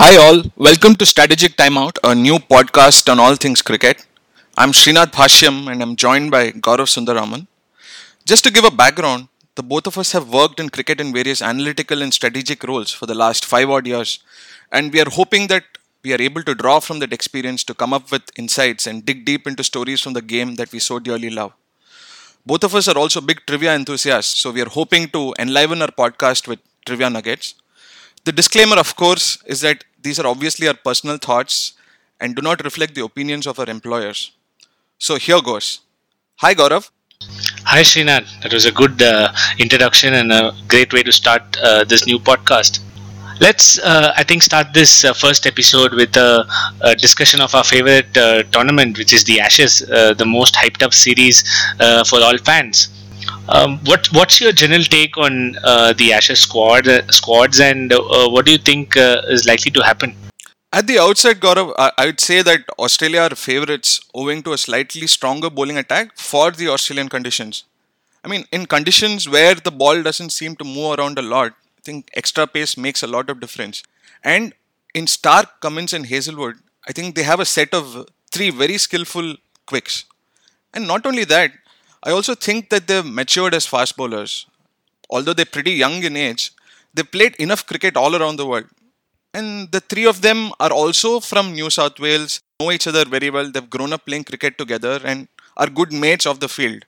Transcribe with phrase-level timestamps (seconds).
[0.00, 0.44] Hi, all.
[0.56, 4.06] Welcome to Strategic Timeout, a new podcast on all things cricket.
[4.56, 7.48] I'm Srinath Bhashyam and I'm joined by Gaurav Sundaraman.
[8.24, 9.26] Just to give a background,
[9.56, 13.06] the both of us have worked in cricket in various analytical and strategic roles for
[13.06, 14.20] the last five odd years,
[14.70, 15.64] and we are hoping that
[16.04, 19.24] we are able to draw from that experience to come up with insights and dig
[19.24, 21.54] deep into stories from the game that we so dearly love.
[22.46, 25.90] Both of us are also big trivia enthusiasts, so we are hoping to enliven our
[25.90, 27.54] podcast with trivia nuggets.
[28.24, 31.72] The disclaimer, of course, is that these are obviously our personal thoughts
[32.20, 34.32] and do not reflect the opinions of our employers.
[34.98, 35.80] So here goes.
[36.36, 36.90] Hi, Gaurav.
[37.64, 38.28] Hi, Srinath.
[38.42, 42.18] That was a good uh, introduction and a great way to start uh, this new
[42.18, 42.80] podcast.
[43.40, 46.44] Let's, uh, I think, start this uh, first episode with a,
[46.80, 50.82] a, discussion of our favorite uh, tournament, which is the Ashes, uh, the most hyped
[50.82, 51.42] up series
[52.08, 52.88] for all fans.
[53.48, 58.28] Um, what what's your general take on uh, the Ashes squad uh, squads, and uh,
[58.28, 60.14] what do you think uh, is likely to happen?
[60.72, 64.58] At the outset, Gaurav, I, I would say that Australia are favourites owing to a
[64.58, 67.64] slightly stronger bowling attack for the Australian conditions.
[68.24, 71.80] I mean, in conditions where the ball doesn't seem to move around a lot, I
[71.82, 73.82] think extra pace makes a lot of difference.
[74.22, 74.52] And
[74.94, 79.36] in Starc, Cummins, and Hazlewood, I think they have a set of three very skillful
[79.66, 80.04] quicks.
[80.74, 81.52] And not only that,
[82.02, 84.46] I also think that they've matured as fast bowlers.
[85.10, 86.52] Although they're pretty young in age,
[86.94, 88.66] they played enough cricket all around the world.
[89.34, 93.30] And the three of them are also from New South Wales, know each other very
[93.30, 93.50] well.
[93.50, 96.84] They've grown up playing cricket together and are good mates of the field.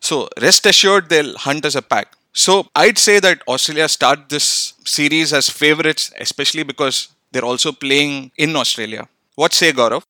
[0.00, 2.14] So rest assured they'll hunt as a pack.
[2.32, 8.30] So I'd say that Australia start this series as favourites, especially because they're also playing
[8.36, 9.08] in Australia.
[9.34, 10.02] What say Gaurav?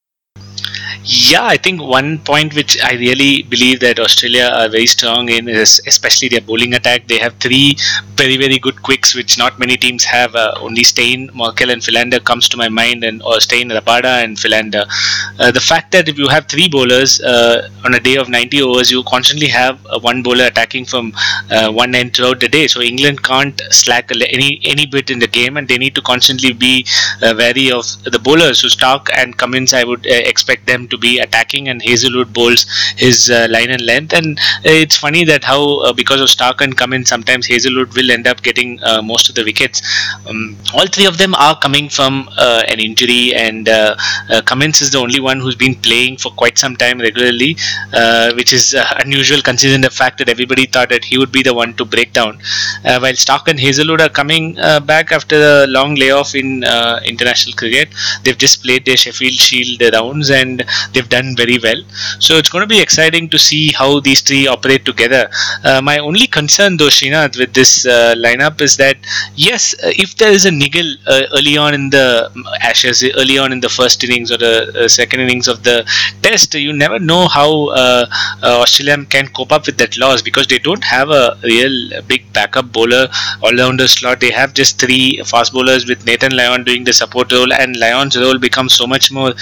[1.05, 5.49] Yeah, I think one point which I really believe that Australia are very strong in
[5.49, 7.07] is especially their bowling attack.
[7.07, 7.77] They have three
[8.17, 10.35] very very good quicks, which not many teams have.
[10.35, 14.39] Uh, only Steyn, Morkel, and Philander comes to my mind, and or Steyn, Rabada, and
[14.39, 14.85] Philander.
[15.39, 18.61] Uh, the fact that if you have three bowlers uh, on a day of 90
[18.61, 21.13] overs, you constantly have one bowler attacking from
[21.51, 22.67] uh, one end throughout the day.
[22.67, 26.53] So England can't slack any any bit in the game, and they need to constantly
[26.53, 26.85] be
[27.23, 28.61] uh, wary of the bowlers.
[28.61, 32.67] So Starc and Cummins, I would uh, expect them to be attacking, and Hazlewood bowls
[32.97, 34.13] his uh, line and length.
[34.13, 38.11] And uh, it's funny that how uh, because of Starc and Cummins, sometimes Hazlewood will
[38.11, 39.83] end up getting uh, most of the wickets.
[40.27, 43.97] Um, all three of them are coming from uh, an injury, and uh,
[44.45, 47.57] Cummins is the only one who's been playing for quite some time regularly,
[48.35, 51.75] which is unusual considering the fact that everybody thought that he would be the one
[51.75, 52.39] to break down.
[52.83, 54.55] while Starc and Hazlewood are coming
[54.93, 56.65] back after a long layoff in
[57.05, 57.89] international cricket,
[58.23, 61.81] they've just played their Sheffield Shield rounds and they've done very well.
[62.19, 65.31] So it's going to be exciting to see how these three operate together.
[65.65, 68.97] Uh, my only concern, though, Srinath, with this uh, lineup is that
[69.35, 72.31] yes, uh, if there is a niggle uh, early on in the
[72.61, 75.77] Ashes, early on in the first innings or the uh, second innings of the
[76.23, 77.49] Test, you never know how
[78.43, 82.73] Australia can cope up with that loss because they don't have a real big backup
[82.73, 83.09] bowler
[83.43, 84.21] all-rounder slot.
[84.21, 88.17] They have just three fast bowlers with Nathan Lyon doing the support role, and Lyon's
[88.17, 89.33] role becomes so much more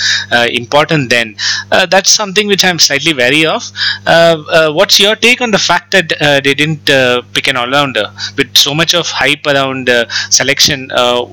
[0.62, 1.25] important then
[1.72, 3.62] uh, that's something which I'm slightly wary of.
[4.06, 6.08] Uh, uh, what's your take on the fact that
[6.44, 6.84] they didn't
[7.32, 8.06] pick an all-rounder
[8.36, 9.90] with so much of hype around
[10.30, 10.90] selection?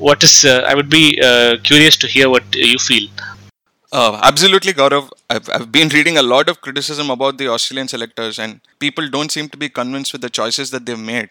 [0.08, 1.06] what is I would be
[1.64, 3.10] curious to hear what you feel.
[3.92, 5.10] Uh, absolutely, Gaurav.
[5.30, 9.32] I've, I've been reading a lot of criticism about the Australian selectors, and people don't
[9.32, 11.30] seem to be convinced with the choices that they've made.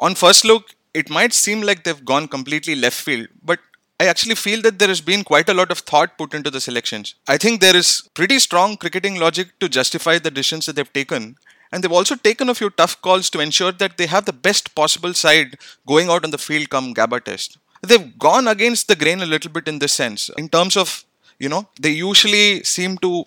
[0.00, 3.60] On first look, it might seem like they've gone completely left field, but
[4.00, 6.60] I actually feel that there has been quite a lot of thought put into the
[6.60, 7.16] selections.
[7.26, 11.36] I think there is pretty strong cricketing logic to justify the decisions that they've taken.
[11.72, 14.74] And they've also taken a few tough calls to ensure that they have the best
[14.76, 17.58] possible side going out on the field come Gabba test.
[17.82, 21.04] They've gone against the grain a little bit in this sense, in terms of,
[21.40, 23.24] you know, they usually seem to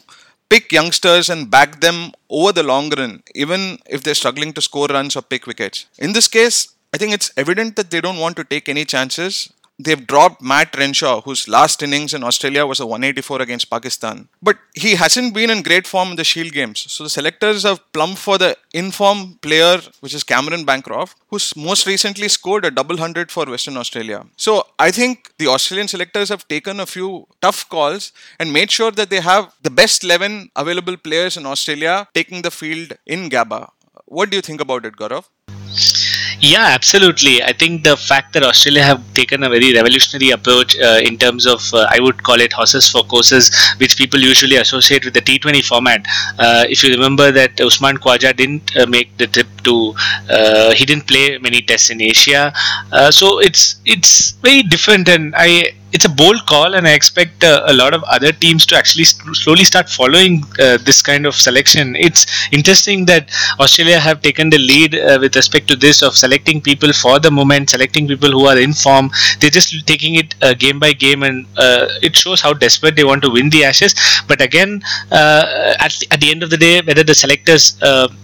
[0.49, 4.87] pick youngsters and back them over the long run, even if they're struggling to score
[4.87, 5.85] runs or pick wickets.
[5.99, 9.51] In this case, I think it's evident that they don't want to take any chances
[9.83, 14.27] they've dropped Matt Renshaw, whose last innings in Australia was a 184 against Pakistan.
[14.41, 16.85] But he hasn't been in great form in the Shield games.
[16.91, 21.85] So the selectors have plumbed for the inform player, which is Cameron Bancroft, who's most
[21.87, 24.25] recently scored a double hundred for Western Australia.
[24.37, 28.91] So I think the Australian selectors have taken a few tough calls and made sure
[28.91, 33.69] that they have the best 11 available players in Australia taking the field in Gabba.
[34.05, 35.25] What do you think about it, Gaurav?
[36.43, 37.43] Yeah, absolutely.
[37.43, 41.45] I think the fact that Australia have taken a very revolutionary approach uh, in terms
[41.45, 45.21] of, uh, I would call it horses for courses, which people usually associate with the
[45.21, 46.03] T20 format.
[46.39, 49.93] Uh, if you remember that Usman Khawaja didn't uh, make the trip to,
[50.31, 52.51] uh, he didn't play many tests in Asia,
[52.91, 55.09] uh, so it's it's very different.
[55.09, 58.65] And I it's a bold call, and I expect uh, a lot of other teams
[58.67, 61.95] to actually st- slowly start following uh, this kind of selection.
[61.95, 63.29] It's interesting that
[63.59, 67.31] Australia have taken the lead uh, with respect to this of selecting people for the
[67.31, 69.09] moment, selecting people who are in form.
[69.39, 73.03] They're just taking it uh, game by game, and uh, it shows how desperate they
[73.03, 73.95] want to win the Ashes.
[74.27, 77.77] But again, uh, at, at the end of the day, whether the selectors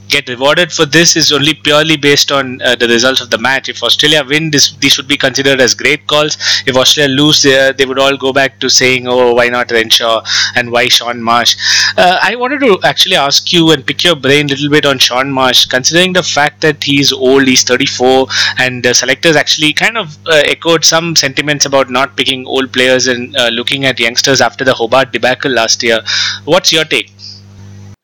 [0.09, 3.67] get rewarded for this is only purely based on the results of the match.
[3.67, 6.37] If Australia win, this these should be considered as great calls.
[6.65, 10.23] If Australia lose, uh, they would all go back to saying, "Oh, why not Renshaw
[10.55, 11.55] and why Shaun Marsh?"
[11.97, 14.99] Uh, I wanted to actually ask you and pick your brain a little bit on
[14.99, 18.27] Shaun Marsh, considering the fact that he's old, he's 34,
[18.59, 23.07] and the selectors actually kind of uh, echoed some sentiments about not picking old players
[23.07, 26.01] and uh, looking at youngsters after the Hobart debacle last year.
[26.45, 27.11] What's your take?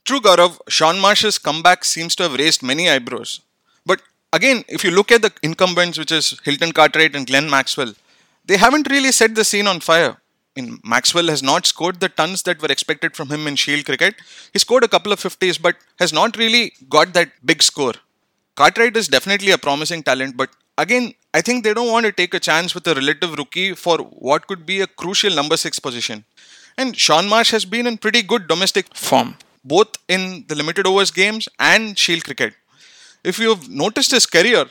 [0.06, 3.40] True, Gaurav, Shaun Marsh's comeback seems to have raised many eyebrows.
[3.86, 4.02] But
[4.34, 7.94] again, if you look at the incumbents, which is Hilton Cartwright and Glenn Maxwell,
[8.46, 10.18] they haven't really set the scene on fire.
[10.56, 14.16] In Maxwell has not scored the tons that were expected from him in Shield cricket.
[14.52, 17.94] He scored a couple of 50s, but has not really got that big score.
[18.56, 22.36] Cartwright is definitely a promising talent, but again, I think they don't want to take
[22.36, 26.24] a chance with a relative rookie for what could be a crucial number six position.
[26.78, 31.12] And Shaun Marsh has been in pretty good domestic form both in the limited overs
[31.12, 32.54] games and Shield cricket.
[33.24, 34.66] If you've noticed his career,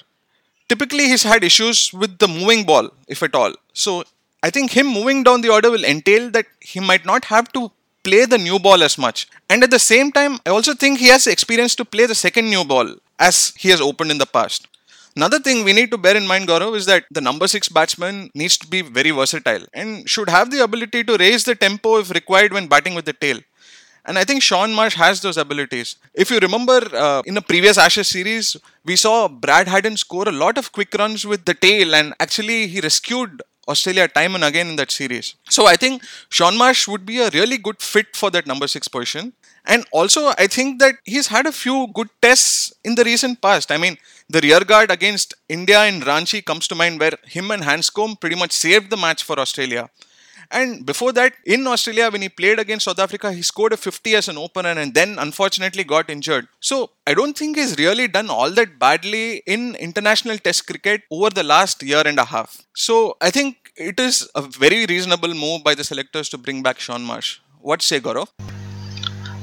[0.73, 3.53] typically he's had issues with the moving ball, if at all.
[3.85, 4.05] So
[4.43, 7.71] I think him moving down the order will entail that he might not have to
[8.05, 9.29] play the new ball as much.
[9.51, 12.49] And at the same time, I also think he has experience to play the second
[12.55, 12.89] new ball
[13.19, 14.67] as he has opened in the past.
[15.15, 18.31] Another thing we need to bear in mind, Gaurav, is that the number six batsman
[18.35, 22.11] needs to be very versatile and should have the ability to raise the tempo if
[22.11, 23.39] required when batting with the tail.
[24.05, 25.97] And I think Shaun Marsh has those abilities.
[26.13, 30.33] If you remember uh, in the previous Ashes series, we saw Brad Haddin score a
[30.33, 34.67] lot of quick runs with the tail, and actually he rescued Australia time and again
[34.67, 35.37] in that series.
[35.49, 38.89] So I think Shaun Marsh would be a really good fit for that number six
[38.89, 39.35] position.
[39.65, 43.71] And also, I think that he's had a few good tests in the recent past.
[43.71, 43.97] I mean,
[44.29, 48.35] the rear guard against India in Ranchi comes to mind, where him and Handscomb pretty
[48.35, 49.89] much saved the match for Australia.
[50.53, 54.15] And before that, in Australia, when he played against South Africa, he scored a 50
[54.15, 56.47] as an opener and then unfortunately got injured.
[56.61, 61.31] So I don't think he's really done all that badly in international test cricket over
[61.31, 62.61] the last year and a half.
[62.75, 66.79] So I think it is a very reasonable move by the selectors to bring back
[66.79, 67.39] Shaun Marsh.
[67.61, 68.29] What say, Gaurav?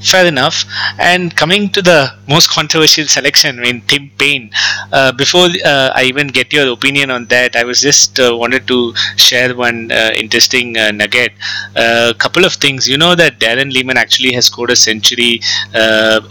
[0.02, 0.66] Fair enough.
[0.98, 4.52] And coming to the most controversial selection, I mean Tim Paine.
[4.92, 8.68] Uh, before uh, I even get your opinion on that, I was just uh, wanted
[8.68, 11.34] to share one uh, interesting uh, nugget.
[11.76, 12.88] A couple of things.
[12.88, 15.42] You know that Darren Lehmann actually has scored a century,
[15.74, 16.22] uh,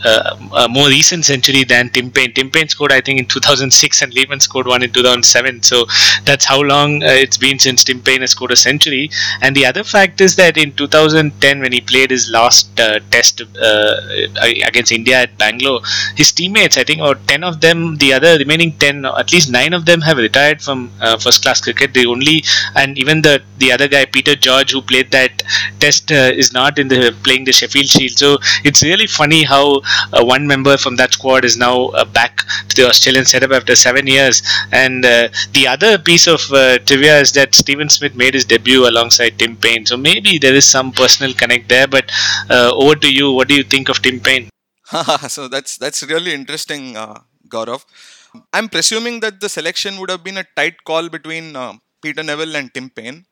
[0.57, 2.33] a more recent century than Tim Paine.
[2.33, 5.63] Tim Paine scored, I think, in 2006, and Lehmann scored one in 2007.
[5.63, 5.87] So
[6.25, 9.11] that's how long it's been since Tim Paine has scored a century.
[9.41, 12.69] And the other fact is that in 2010, when he played his last
[13.11, 13.58] Test uh,
[14.69, 15.81] against India at Bangalore,
[16.17, 19.73] his teammates, I think, or 10 of them, the other remaining 10, at least 9
[19.73, 21.95] of them have retired from uh, first class cricket.
[21.95, 22.45] The only,
[22.75, 25.43] and even the, the other guy, Peter George, who played that
[25.81, 28.19] test, uh, is not in the playing the Sheffield Shield.
[28.19, 29.81] So it's really funny how
[30.13, 32.39] uh, one member from that squad is now uh, back
[32.69, 34.43] to the Australian setup after seven years.
[34.73, 36.41] And uh, the other piece of
[36.87, 39.87] trivia is that Steven Smith made his debut alongside Tim Paine.
[39.87, 41.87] So maybe there is some personal connect there.
[41.87, 42.11] But
[42.51, 43.33] over to you.
[43.33, 44.49] What do you think of Tim Paine?
[45.29, 47.85] so that's that's really interesting, uh, Gaurav.
[48.53, 52.57] I'm presuming that the selection would have been a tight call between uh, Peter Nevill
[52.57, 53.27] and Tim Paine.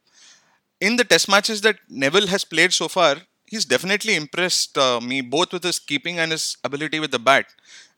[0.80, 5.20] In the test matches that Nevill has played so far, he's definitely impressed uh, me
[5.22, 7.46] both with his keeping and his ability with the bat,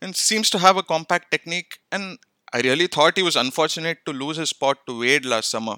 [0.01, 1.79] and seems to have a compact technique.
[1.91, 2.19] And
[2.53, 5.77] I really thought he was unfortunate to lose his spot to Wade last summer.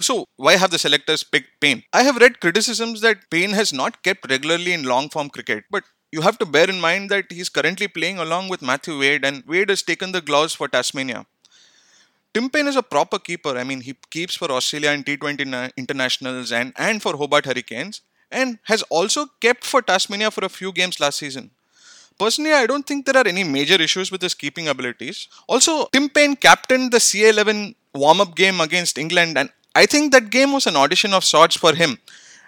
[0.00, 1.82] So, why have the selectors picked Paine?
[1.92, 5.84] I have read criticisms that Paine has not kept regularly in long form cricket, but
[6.12, 9.44] you have to bear in mind that he's currently playing along with Matthew Wade, and
[9.46, 11.26] Wade has taken the gloves for Tasmania.
[12.32, 13.58] Tim Paine is a proper keeper.
[13.58, 18.58] I mean, he keeps for Australia in T20 internationals and, and for Hobart Hurricanes, and
[18.64, 21.50] has also kept for Tasmania for a few games last season.
[22.18, 25.28] Personally, I don't think there are any major issues with his keeping abilities.
[25.48, 30.30] Also, Tim Paine captained the CA11 warm up game against England, and I think that
[30.36, 31.98] game was an audition of sorts for him,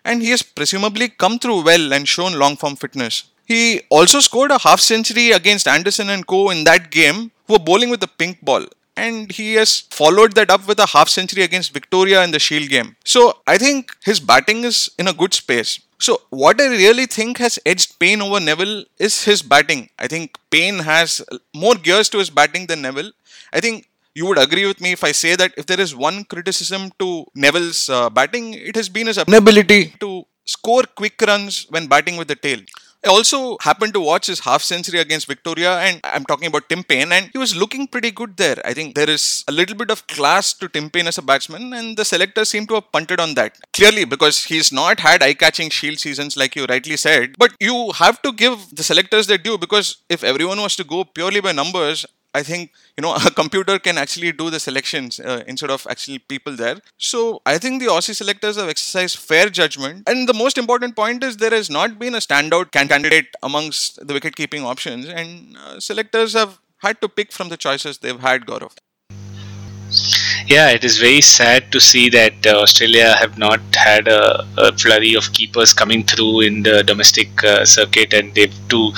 [0.05, 3.25] and he has presumably come through well and shown long form fitness.
[3.53, 6.51] He also scored a half century against Anderson and Co.
[6.55, 8.67] in that game, who were bowling with a pink ball.
[8.97, 12.69] And he has followed that up with a half century against Victoria in the Shield
[12.69, 12.97] game.
[13.05, 15.81] So I think his batting is in a good space.
[16.07, 19.89] So what I really think has edged Paine over Nevill is his batting.
[19.99, 21.23] I think Paine has
[21.55, 23.13] more gears to his batting than Nevill.
[23.53, 26.25] I think you would agree with me if I say that if there is one
[26.25, 31.87] criticism to Nevill's uh, batting, it has been his inability to score quick runs when
[31.87, 32.61] batting with the tail.
[33.03, 36.85] I also happened to watch his half century against Victoria, and I'm talking about Tim
[36.85, 38.61] Paine, and he was looking pretty good there.
[38.63, 41.73] I think there is a little bit of class to Tim Paine as a batsman,
[41.73, 43.57] and the selectors seem to have punted on that.
[43.73, 47.91] Clearly, because he's not had eye catching shield seasons like you rightly said, but you
[47.93, 51.53] have to give the selectors their due because if everyone was to go purely by
[51.53, 55.87] numbers, I think you know a computer can actually do the selections uh, instead of
[55.91, 56.79] actually people there.
[56.99, 61.25] So I think the Aussie selectors have exercised fair judgment, and the most important point
[61.25, 65.57] is there has not been a standout can- candidate amongst the wicket keeping options, and
[65.57, 68.47] uh, selectors have had to pick from the choices they've had.
[68.47, 68.77] Gaurav.
[70.47, 74.73] Yeah, it is very sad to see that uh, Australia have not had a, a,
[74.73, 78.93] flurry of keepers coming through in the domestic uh, circuit, and they've to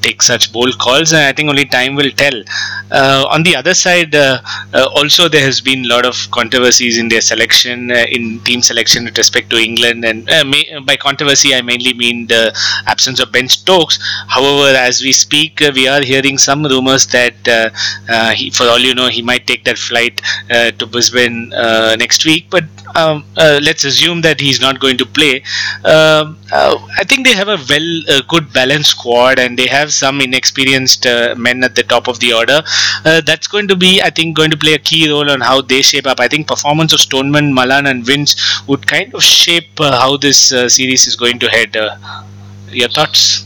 [0.00, 1.12] take such bold calls.
[1.12, 2.42] And I think only time will tell.
[2.90, 4.40] Uh, on the other side, uh,
[4.72, 8.62] uh, also there has been a lot of controversies in their selection, uh, in team
[8.62, 13.30] selection with respect to England, and may, by controversy I mainly mean the absence of
[13.32, 13.98] Ben Stokes.
[14.28, 17.36] However, as we speak, we are hearing some rumors that
[18.36, 20.20] he, for all you know, he might take that flight
[20.78, 22.64] to Brisbane uh, next week, but
[22.96, 25.42] um, uh, let's assume that he's not going to play.
[25.84, 30.20] Um, uh, I think they have a well, good balanced squad, and they have some
[30.20, 32.62] inexperienced uh, men at the top of the order.
[33.04, 35.60] Uh, that's going to be, I think, going to play a key role on how
[35.60, 36.20] they shape up.
[36.20, 40.48] I think performance of Stoneman, Malan, and Vince would kind of shape uh, how this
[40.48, 41.76] series is going to head.
[42.70, 43.44] your thoughts?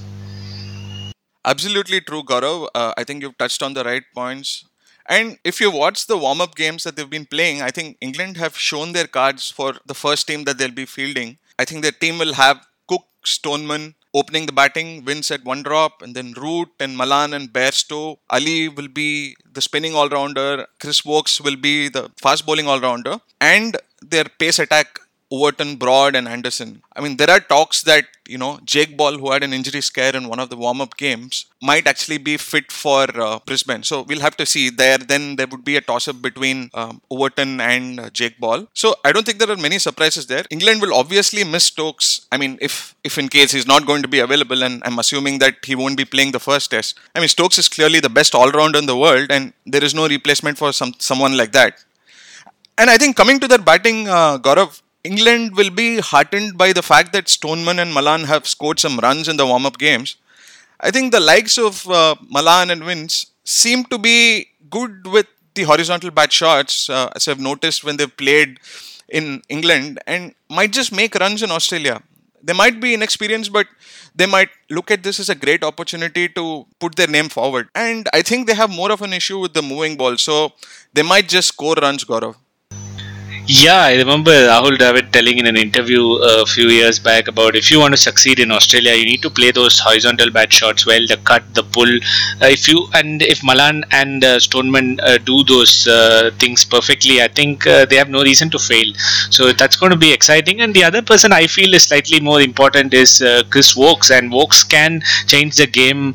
[1.45, 2.69] Absolutely true, Gaurav.
[2.75, 4.65] I think you've touched on the right points.
[5.09, 8.37] And if you watch the warm up games that they've been playing, I think England
[8.37, 11.39] have shown their cards for the first team that they'll be fielding.
[11.59, 16.03] I think their team will have Cook, Stoneman opening the batting, Vince at one drop,
[16.03, 18.19] and then Root and Malan and Bairstow.
[18.31, 22.81] Ali will be the spinning all rounder, Chris Woakes will be the fast bowling all
[22.81, 24.99] rounder, and their pace attack
[25.35, 26.71] Overton, Broad, and Anderson.
[26.95, 30.15] I mean, there are talks that, you know, Jake Ball, who had an injury scare
[30.15, 33.83] in one of the warm up games, might actually be fit for uh, Brisbane.
[33.83, 34.69] So we'll have to see.
[34.69, 38.67] There, then there would be a toss up between um, Overton and uh, Jake Ball.
[38.75, 40.45] So I don't think there are many surprises there.
[40.51, 42.27] England will obviously miss Stokes.
[42.31, 45.39] I mean, if, if in case he's not going to be available, and I'm assuming
[45.39, 46.99] that he won't be playing the first test.
[47.15, 49.95] I mean, Stokes is clearly the best all rounder in the world, and there is
[49.95, 51.83] no replacement for some someone like that.
[52.77, 56.83] And I think coming to that batting, uh, Gaurav, England will be heartened by the
[56.83, 60.17] fact that Stoneman and Malan have scored some runs in the warm up games.
[60.81, 65.65] I think the likes of uh, Malan and Vince seem to be good with the
[65.65, 68.59] horizontal bat shots, uh, as I've noticed when they've played
[69.09, 72.03] in England, and might just make runs in Australia.
[72.43, 73.67] They might be inexperienced, but
[74.15, 77.69] they might look at this as a great opportunity to put their name forward.
[77.75, 80.53] And I think they have more of an issue with the moving ball, so
[80.93, 82.37] they might just score runs, Gaurav.
[83.47, 87.73] Yeah, I remember Rahul Dravid telling in an interview a few years back about if
[87.73, 91.05] you want to succeed in Australia, you need to play those horizontal bat shots well,
[91.09, 91.89] the cut, the pull.
[92.41, 97.21] Uh, if you and if Malan and uh, Stoneman uh, do those uh, things perfectly,
[97.21, 98.87] I think uh, they have no reason to fail.
[99.31, 100.61] So that's going to be exciting.
[100.61, 104.31] And the other person I feel is slightly more important is uh, Chris Woakes, and
[104.31, 106.15] Woakes can change the game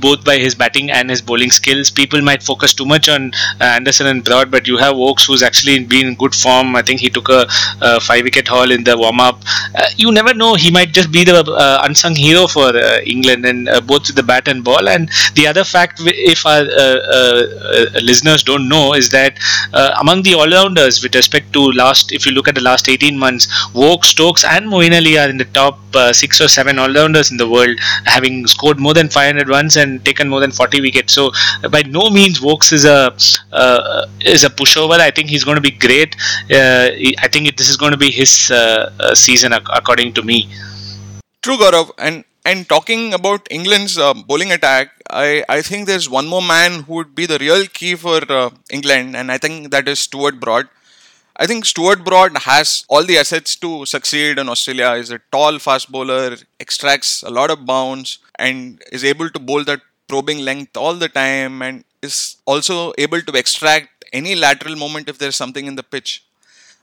[0.00, 1.90] both by his batting and his bowling skills.
[1.90, 5.82] People might focus too much on Anderson and Broad, but you have Woakes who's actually
[5.84, 6.76] been good form.
[6.76, 7.46] I think he took a,
[7.80, 9.42] a five wicket haul in the warm up.
[9.74, 13.44] Uh, you never know; he might just be the uh, unsung hero for uh, England,
[13.46, 14.88] and uh, both with the bat and ball.
[14.88, 19.38] And the other fact, if our uh, listeners don't know, is that
[20.00, 23.46] among the all-rounders, with respect to last, if you look at the last 18 months,
[23.74, 25.78] Woakes, Stokes, and Moeen Ali are in the top
[26.12, 30.28] six or seven all-rounders in the world, having scored more than 500 runs and taken
[30.28, 31.12] more than 40 wickets.
[31.12, 31.32] So
[31.70, 33.14] by no means Woakes is a
[34.20, 34.98] is a pushover.
[34.98, 36.07] I think he's going to be great
[36.50, 36.88] uh,
[37.18, 40.48] I think this is going to be his uh, uh, season, according to me.
[41.42, 41.90] True, Gaurav.
[41.98, 46.82] And and talking about England's uh, bowling attack, I, I think there's one more man
[46.84, 50.40] who would be the real key for uh, England, and I think that is Stuart
[50.40, 50.68] Broad.
[51.36, 54.96] I think Stuart Broad has all the assets to succeed in Australia.
[54.96, 59.64] He's a tall, fast bowler, extracts a lot of bounce, and is able to bowl
[59.64, 65.08] that probing length all the time, and is also able to extract any lateral moment
[65.08, 66.24] if there's something in the pitch.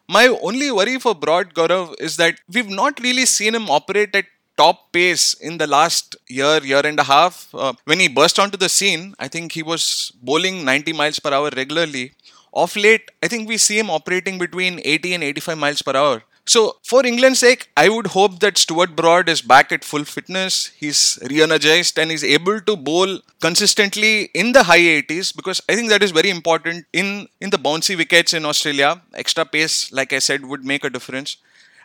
[0.08, 4.26] My only worry for Broad Gaurav is that we've not really seen him operate at
[4.58, 7.54] top pace in the last year, year and a half.
[7.54, 11.34] Uh, when he burst onto the scene, I think he was bowling 90 miles per
[11.34, 12.14] hour regularly.
[12.54, 16.24] Off late, I think we see him operating between 80 and 85 miles per hour,
[16.48, 20.68] So, for England's sake, I would hope that Stuart Broad is back at full fitness.
[20.78, 25.76] He's re energized and he's able to bowl consistently in the high 80s because I
[25.76, 29.02] think that is very important in, in the bouncy wickets in Australia.
[29.16, 31.38] Extra pace, like I said, would make a difference.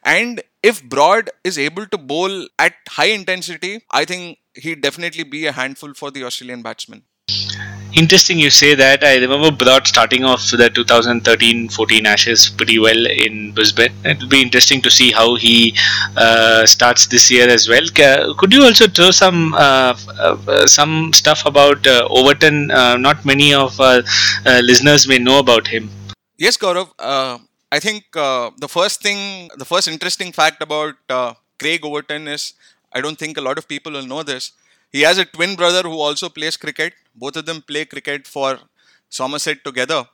[0.02, 5.46] And if Broad is able to bowl at high intensity, I think he'd definitely be
[5.46, 7.02] a handful for the Australian batsmen.
[7.94, 9.02] Interesting you say that.
[9.02, 13.92] I remember Broad starting off the 2013-14 Ashes pretty well in Brisbane.
[14.04, 15.76] It'll be interesting to see how he
[16.16, 17.82] uh, starts this year as well.
[18.38, 22.70] Could you also throw some uh, uh, some stuff about uh, Overton?
[22.70, 24.02] Uh, not many of our
[24.62, 25.90] listeners may know about him.
[26.38, 26.90] Yes, Gaurav.
[27.72, 30.94] I think the first thing, the first interesting fact about
[31.58, 32.54] Craig Overton is
[32.92, 34.52] I don't think a lot of people will know this
[34.92, 36.94] he has a twin brother who also plays cricket.
[37.14, 38.58] Both of them play cricket for
[39.08, 40.04] Somerset together.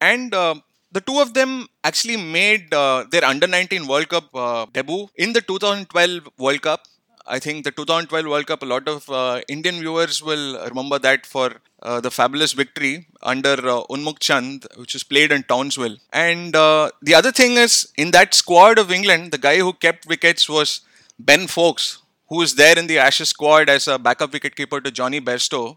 [0.00, 0.56] And uh,
[0.90, 5.32] the two of them actually made uh, their under 19 World Cup uh, debut in
[5.32, 6.86] the 2012 World Cup.
[7.26, 11.24] I think the 2012 World Cup, a lot of uh, Indian viewers will remember that
[11.24, 15.96] for uh, the fabulous victory under uh, Unmukt Chand, which was played in Townsville.
[16.12, 20.06] And uh, the other thing is, in that squad of England, the guy who kept
[20.06, 20.80] wickets was
[21.18, 22.01] Ben Foakes,
[22.32, 25.76] who is there in the Ashes squad as a backup wicketkeeper to Jonny Bairstow.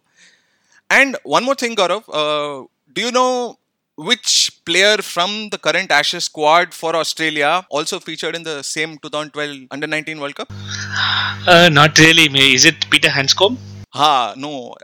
[0.90, 3.58] And one more thing, Gaurav, uh, do you know
[3.98, 9.68] which player from the current Ashes squad for Australia also featured in the same 2012
[9.72, 10.52] Under 19 World Cup?
[11.46, 12.28] Uh, not really.
[12.54, 13.58] Is it Peter Handscomb?
[13.94, 14.76] Ha, no.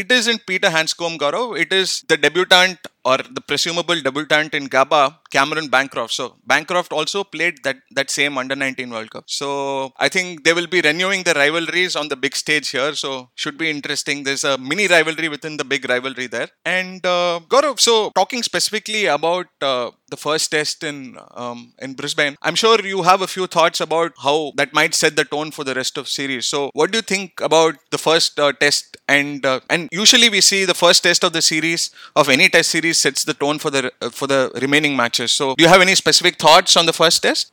[0.00, 1.58] It isn't Peter Handscomb, Gaurav.
[1.60, 6.12] It is the debutant or the presumable debutant in Gabba, Cameron Bancroft.
[6.12, 9.24] So Bancroft also played that that same under 19 World Cup.
[9.26, 12.94] So I think they will be renewing the rivalries on the big stage here.
[12.94, 14.24] So should be interesting.
[14.24, 16.48] There's a mini rivalry within the big rivalry there.
[16.64, 22.36] And uh, Gaurav, so talking specifically about uh, the first test in um, in Brisbane,
[22.42, 25.64] I'm sure you have a few thoughts about how that might set the tone for
[25.64, 26.46] the rest of series.
[26.46, 28.96] So what do you think about the first uh, test?
[29.08, 32.70] And uh, and usually we see the first test of the series of any test
[32.70, 35.32] series sets the tone for the for the remaining matches.
[35.32, 37.52] So, do you have any specific thoughts on the first test?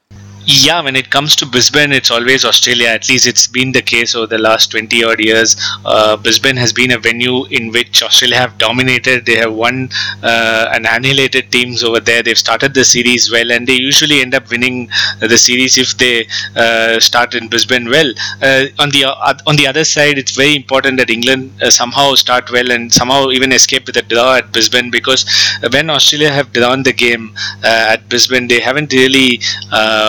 [0.50, 2.88] Yeah, when it comes to Brisbane, it's always Australia.
[2.88, 5.58] At least it's been the case over the last 20 odd years.
[5.84, 9.26] Uh, Brisbane has been a venue in which Australia have dominated.
[9.26, 9.90] They have won
[10.24, 12.24] uh, and annihilated teams over there.
[12.24, 16.26] They've started the series well, and they usually end up winning the series if they
[16.56, 18.10] uh, start in Brisbane well.
[18.42, 22.16] Uh, on the uh, on the other side, it's very important that England uh, somehow
[22.16, 25.26] start well and somehow even escape with a draw at Brisbane because
[25.74, 29.42] when Australia have drawn the game at Brisbane, they haven't really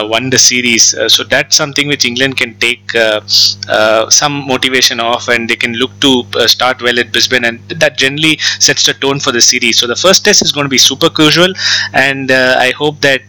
[0.08, 0.94] won the series.
[0.94, 3.20] Uh, so that's something which England can take uh,
[3.68, 7.98] uh, some motivation off, and they can look to start well at Brisbane, and that
[7.98, 9.78] generally sets the tone for the series.
[9.78, 11.52] So the first test is going to be super crucial,
[11.92, 13.22] and I hope that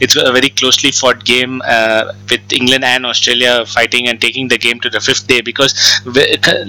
[0.00, 1.60] it's a very closely fought game
[2.30, 5.40] with England and Australia fighting and taking the game to the fifth day.
[5.40, 5.74] Because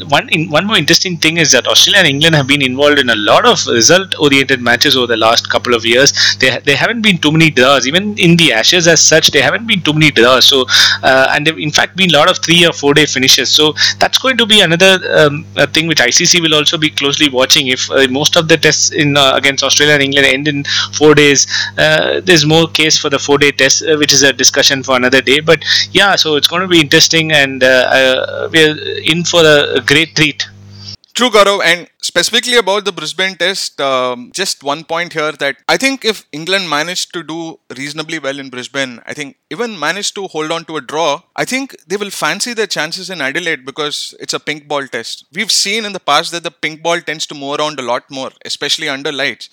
[0.10, 3.16] one one more interesting thing is that Australia and England have been involved in a
[3.16, 6.14] lot of result-oriented matches over the last couple of years.
[6.40, 7.88] They, they haven't been too many draws.
[7.88, 10.46] Even in the Ashes as such, they haven't haven't been too many draws.
[10.46, 10.66] So,
[11.04, 13.50] uh, and in fact been a lot of three or four day finishes.
[13.50, 17.68] So that's going to be another um, thing which ICC will also be closely watching.
[17.68, 21.16] If uh, most of the tests in uh, against Australia and England end in four
[21.16, 24.84] days, uh, there's more case for the four day test, uh, which is a discussion
[24.84, 25.40] for another day.
[25.40, 28.78] But yeah, so it's going to be interesting, and uh, we're
[29.14, 30.48] in for a great treat.
[31.18, 31.64] True, Gaurav.
[31.66, 36.28] And specifically about the Brisbane test, um, just one point here that I think if
[36.32, 40.66] England managed to do reasonably well in Brisbane, I think even managed to hold on
[40.66, 44.40] to a draw, I think they will fancy their chances in Adelaide because it's a
[44.40, 45.26] pink ball test.
[45.34, 48.04] We've seen in the past that the pink ball tends to move around a lot
[48.12, 49.50] more, especially under lights.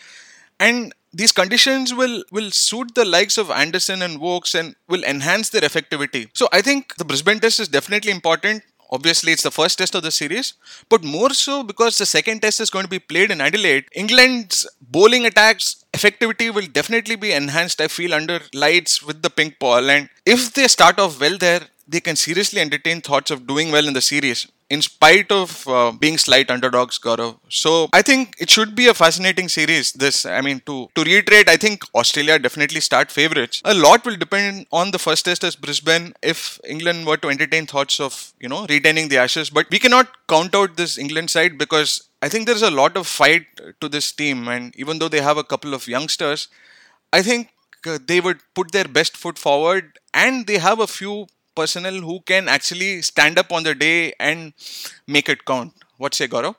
[0.61, 5.49] And these conditions will will suit the likes of Anderson and Woakes and will enhance
[5.49, 6.29] their effectivity.
[6.35, 8.63] So I think the Brisbane test is definitely important.
[8.95, 10.55] Obviously, it's the first test of the series,
[10.89, 13.87] but more so because the second test is going to be played in Adelaide.
[13.95, 19.59] England's bowling attacks effectivity will definitely be enhanced, I feel, under lights with the pink
[19.59, 19.91] ball.
[19.91, 23.87] And if they start off well there, they can seriously entertain thoughts of doing well
[23.87, 27.39] in the series in spite of uh, being slight underdogs, Gaurav.
[27.49, 29.93] So I think it should be a fascinating series.
[29.93, 33.61] This, I mean, to to reiterate, I think Australia definitely start favourites.
[33.65, 37.67] A lot will depend on the first test as Brisbane if England were to entertain
[37.67, 39.51] thoughts of you know retaining the Ashes.
[39.51, 43.07] But we cannot count out this England side because I think there's a lot of
[43.07, 43.47] fight
[43.81, 46.49] to this team, and even though they have a couple of youngsters,
[47.13, 47.51] I think
[47.87, 52.21] uh, they would put their best foot forward, and they have a few personnel who
[52.21, 54.53] can actually stand up on the day and
[55.07, 55.73] make it count.
[55.97, 56.57] What say, Gaurav?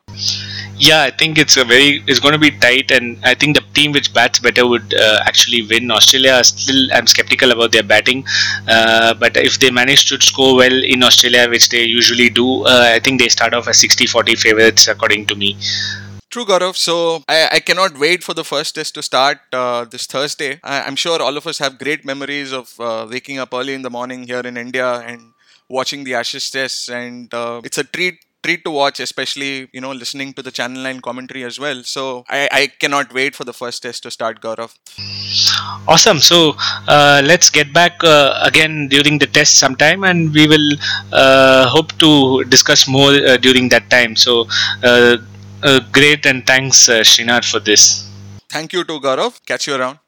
[0.77, 3.63] Yeah, I think it's a very it's going to be tight, and I think the
[3.73, 5.89] team which bats better would uh, actually win.
[5.91, 8.25] Australia still I'm skeptical about their batting,
[8.67, 12.91] uh, but if they manage to score well in Australia, which they usually do, uh,
[12.95, 15.57] I think they start off as 60-40 favorites according to me.
[16.35, 16.75] True, Gaurav.
[16.75, 20.59] So I, I cannot wait for the first test to start uh, this Thursday.
[20.65, 23.83] I, am sure all of us have great memories of uh, waking up early in
[23.83, 25.31] the morning here in India and
[25.69, 29.93] watching the Ashes tests, and uh, it's a treat treat to watch, especially you know
[29.93, 31.81] listening to the Channel Nine commentary as well.
[31.83, 34.75] So I, I cannot wait for the first test to start, Gaurav.
[35.87, 36.19] Awesome.
[36.19, 36.55] So
[36.87, 40.69] uh, let's get back uh, again during the test sometime, and we will
[41.13, 44.15] uh, hope to discuss more uh, during that time.
[44.15, 44.47] So
[44.83, 45.17] uh,
[45.91, 47.03] great, and thanks, uh,
[47.51, 48.07] for this.
[48.49, 49.39] Thank you to Gaurav.
[49.45, 50.04] Catch you around.